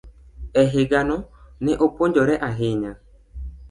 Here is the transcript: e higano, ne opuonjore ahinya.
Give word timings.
e 0.61 0.63
higano, 0.73 1.17
ne 1.63 1.73
opuonjore 1.85 2.35
ahinya. 2.49 2.91